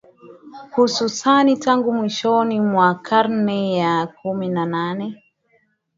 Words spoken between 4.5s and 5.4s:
nane